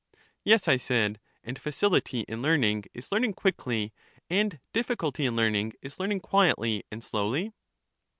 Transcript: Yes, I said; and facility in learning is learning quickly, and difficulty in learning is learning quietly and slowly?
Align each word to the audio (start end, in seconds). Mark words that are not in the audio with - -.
Yes, 0.43 0.67
I 0.67 0.77
said; 0.77 1.19
and 1.43 1.59
facility 1.59 2.21
in 2.21 2.41
learning 2.41 2.85
is 2.91 3.11
learning 3.11 3.33
quickly, 3.35 3.93
and 4.31 4.59
difficulty 4.73 5.27
in 5.27 5.35
learning 5.35 5.73
is 5.83 5.99
learning 5.99 6.21
quietly 6.21 6.83
and 6.91 7.03
slowly? 7.03 7.53